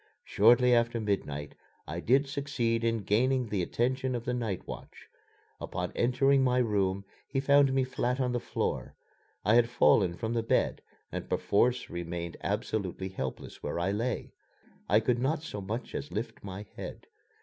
[0.23, 1.53] Shortly after midnight
[1.87, 5.07] I did succeed in gaining the attention of the night watch.
[5.59, 8.95] Upon entering my room he found me flat on the floor.
[9.45, 14.33] I had fallen from the bed and perforce remained absolutely helpless where I lay.
[14.89, 17.05] I could not so much as lift my head.